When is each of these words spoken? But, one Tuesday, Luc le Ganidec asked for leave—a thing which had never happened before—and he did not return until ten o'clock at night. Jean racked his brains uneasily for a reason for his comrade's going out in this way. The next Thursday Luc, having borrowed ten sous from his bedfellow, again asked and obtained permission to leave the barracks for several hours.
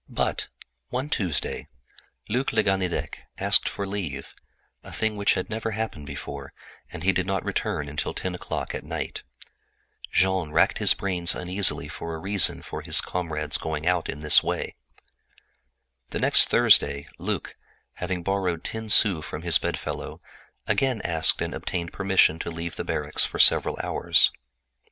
But, 0.09 0.47
one 0.89 1.09
Tuesday, 1.09 1.67
Luc 2.27 2.51
le 2.51 2.63
Ganidec 2.63 3.17
asked 3.37 3.69
for 3.69 3.85
leave—a 3.85 4.91
thing 4.91 5.15
which 5.15 5.35
had 5.35 5.47
never 5.47 5.69
happened 5.77 6.07
before—and 6.07 7.03
he 7.03 7.11
did 7.11 7.27
not 7.27 7.45
return 7.45 7.87
until 7.87 8.11
ten 8.15 8.33
o'clock 8.33 8.73
at 8.73 8.83
night. 8.83 9.21
Jean 10.11 10.49
racked 10.49 10.79
his 10.79 10.95
brains 10.95 11.35
uneasily 11.35 11.87
for 11.87 12.15
a 12.15 12.17
reason 12.17 12.63
for 12.63 12.81
his 12.81 12.99
comrade's 12.99 13.59
going 13.59 13.85
out 13.85 14.09
in 14.09 14.21
this 14.21 14.41
way. 14.41 14.73
The 16.09 16.17
next 16.17 16.49
Thursday 16.49 17.07
Luc, 17.19 17.55
having 17.97 18.23
borrowed 18.23 18.63
ten 18.63 18.89
sous 18.89 19.23
from 19.23 19.43
his 19.43 19.59
bedfellow, 19.59 20.19
again 20.65 21.03
asked 21.03 21.43
and 21.43 21.53
obtained 21.53 21.93
permission 21.93 22.39
to 22.39 22.49
leave 22.49 22.75
the 22.75 22.83
barracks 22.83 23.23
for 23.23 23.37
several 23.37 23.77
hours. 23.83 24.31